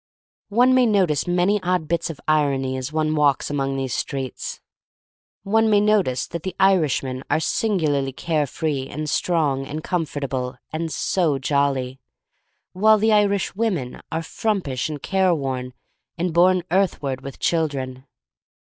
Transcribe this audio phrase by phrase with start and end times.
[0.49, 4.03] One may notice many odd bits of irony as one walks among these.
[5.43, 10.57] One may notice that the Irishmen are sin gularly carefree and strong and com fortable—
[10.73, 11.99] and so jolly!
[12.73, 15.71] while the Irish women are frumpish and careworn
[16.17, 18.07] and borne earthward with children.